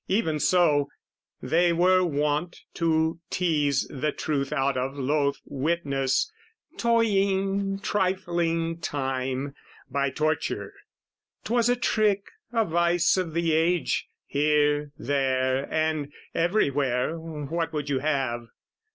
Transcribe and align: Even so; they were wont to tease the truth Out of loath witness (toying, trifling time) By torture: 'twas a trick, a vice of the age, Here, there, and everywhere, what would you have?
Even 0.07 0.39
so; 0.39 0.89
they 1.43 1.71
were 1.71 2.03
wont 2.03 2.61
to 2.73 3.19
tease 3.29 3.87
the 3.87 4.11
truth 4.11 4.51
Out 4.51 4.75
of 4.75 4.97
loath 4.97 5.39
witness 5.45 6.31
(toying, 6.79 7.77
trifling 7.81 8.79
time) 8.79 9.53
By 9.91 10.09
torture: 10.09 10.73
'twas 11.43 11.69
a 11.69 11.75
trick, 11.75 12.23
a 12.51 12.65
vice 12.65 13.15
of 13.15 13.35
the 13.35 13.53
age, 13.53 14.09
Here, 14.25 14.91
there, 14.97 15.71
and 15.71 16.11
everywhere, 16.33 17.19
what 17.19 17.71
would 17.71 17.87
you 17.87 17.99
have? 17.99 18.47